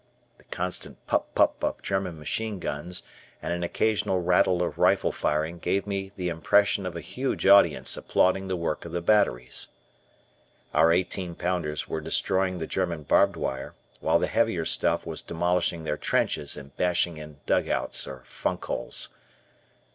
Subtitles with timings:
[0.39, 3.03] The constant pup, pup, of German machine guns
[3.39, 7.95] and an occasional rattle of rifle firing gave me the impression of a huge audience
[7.95, 9.67] applauding the work of the batteries.
[10.73, 15.83] Our eighteen pounders were destroying the German barbed wire, while the heavier stuff was demolishing
[15.83, 19.09] their trenches and bashing in dugouts or funk holes.